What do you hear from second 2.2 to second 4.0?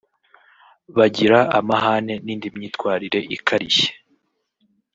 n’indi myitwarire ikarishye